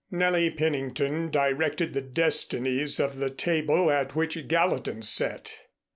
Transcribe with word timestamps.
Nellie 0.09 0.49
Pennington 0.49 1.29
directed 1.29 1.93
the 1.93 2.01
destinies 2.01 2.99
of 2.99 3.17
the 3.17 3.29
table 3.29 3.91
at 3.91 4.15
which 4.15 4.47
Gallatin 4.47 5.03
sat. 5.03 5.53